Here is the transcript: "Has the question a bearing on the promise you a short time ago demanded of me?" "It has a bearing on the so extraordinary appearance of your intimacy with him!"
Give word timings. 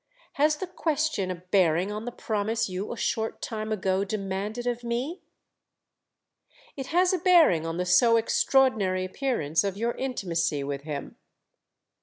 "Has 0.33 0.55
the 0.55 0.65
question 0.65 1.29
a 1.29 1.35
bearing 1.35 1.91
on 1.91 2.05
the 2.05 2.11
promise 2.11 2.67
you 2.67 2.91
a 2.91 2.97
short 2.97 3.39
time 3.39 3.71
ago 3.71 4.03
demanded 4.03 4.65
of 4.65 4.83
me?" 4.83 5.21
"It 6.75 6.87
has 6.87 7.13
a 7.13 7.19
bearing 7.19 7.67
on 7.67 7.77
the 7.77 7.85
so 7.85 8.17
extraordinary 8.17 9.05
appearance 9.05 9.63
of 9.63 9.77
your 9.77 9.91
intimacy 9.91 10.63
with 10.63 10.81
him!" 10.81 11.17